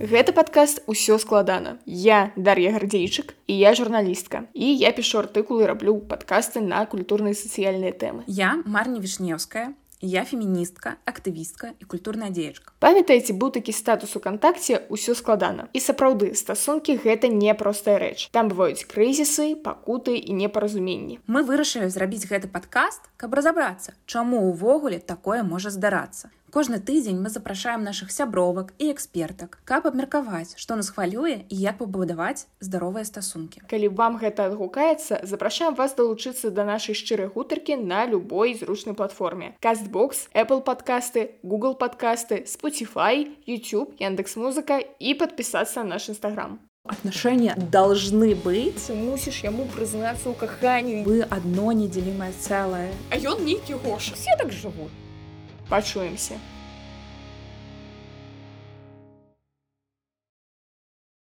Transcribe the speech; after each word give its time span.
Гэта 0.00 0.32
падкаст 0.36 0.82
усё 0.86 1.16
складана. 1.22 1.78
Я 1.86 2.32
Дар'я 2.36 2.72
Гардзейчык 2.74 3.34
і 3.46 3.58
я 3.58 3.74
журналістка. 3.74 4.44
І 4.52 4.74
я 4.76 4.90
пішу 4.92 5.22
артыкулы 5.22 5.66
раблю 5.70 5.96
падкасты 6.00 6.60
на 6.60 6.84
культурныя 6.84 7.32
сацыяльныя 7.32 7.94
тэмы. 7.94 8.26
Я 8.26 8.60
Марня 8.66 9.00
Вішнеўская, 9.00 9.72
я 10.04 10.24
феміністка, 10.24 10.96
актывістка 11.06 11.72
і 11.80 11.84
культурная 11.84 12.28
дзеячка. 12.30 12.72
Памятаеце, 12.78 13.32
быў 13.32 13.50
такі 13.56 13.72
статус 13.72 14.16
у 14.16 14.20
кантакце 14.20 14.84
ўсё 14.92 15.16
складана. 15.16 15.68
І 15.72 15.80
сапраўды 15.80 16.34
стасункі 16.36 17.00
гэта 17.00 17.32
непростая 17.32 17.96
рэч. 17.98 18.28
Там 18.36 18.52
бываюць 18.52 18.84
крызісы, 18.84 19.56
пакуты 19.56 20.20
і 20.20 20.36
непаразуменні. 20.36 21.20
Мы 21.26 21.42
вырашылі 21.48 21.88
зрабіць 21.88 22.28
гэты 22.28 22.52
падкаст, 22.52 23.00
каб 23.16 23.32
разабрацца, 23.32 23.96
чаму 24.04 24.44
ўвогуле 24.52 25.00
такое 25.00 25.42
можа 25.42 25.72
здарацца. 25.72 26.28
Кожны 26.54 26.78
тыдзень 26.78 27.18
мы 27.18 27.30
запрашаем 27.30 27.82
нашых 27.82 28.12
сябровак 28.12 28.74
і 28.78 28.92
экспертак, 28.92 29.58
каб 29.64 29.88
абмеркаваць, 29.88 30.54
што 30.54 30.76
нас 30.78 30.86
хвалюе 30.94 31.42
і 31.50 31.56
як 31.58 31.80
пабудаваць 31.82 32.46
здаровыя 32.62 33.02
стасункі. 33.02 33.62
Калі 33.66 33.88
вам 33.98 34.18
гэта 34.22 34.46
адгукаецца, 34.46 35.26
запрашаем 35.26 35.74
вас 35.74 35.98
далучыцца 35.98 36.54
да 36.54 36.62
нашай 36.62 36.94
шчырай 36.94 37.26
гутаркі 37.26 37.74
на 37.74 38.06
любой 38.06 38.54
зручнай 38.54 38.94
платформе. 38.94 39.56
Кастбокс, 39.88 40.28
Apple 40.34 40.60
падкасты, 40.60 41.36
Google 41.42 41.74
падкасты, 41.74 42.44
Spotify, 42.44 43.32
YouTube, 43.46 43.96
Яндекс 43.98 44.36
музыка 44.36 44.76
і 45.00 45.14
падпісацца 45.16 45.80
на 45.88 45.96
наш 45.96 46.10
нстаграм. 46.12 46.60
Отношения 46.84 47.56
должны 47.56 48.34
быть. 48.34 48.76
Ты 48.76 48.92
мусіш 48.92 49.40
яму 49.40 49.64
прызнацца 49.72 50.28
ў 50.28 50.36
каханні. 50.36 51.00
Вы 51.08 51.24
одно 51.24 51.72
неделимое 51.72 52.36
целое. 52.36 52.92
А 53.08 53.16
ён 53.16 53.40
нейкі 53.40 53.80
гош. 53.80 54.12
Все 54.12 54.36
так 54.36 54.52
живут. 54.52 54.92
Пачуемся. 55.70 56.36